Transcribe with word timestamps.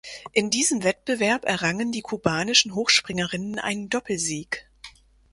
In 0.31 0.49
diesem 0.49 0.81
Wettbewerb 0.83 1.45
errangen 1.45 1.91
die 1.91 2.01
kubanischen 2.01 2.73
Hochspringerinnen 2.73 3.59
einen 3.59 3.87
Doppelsieg. 3.87 4.67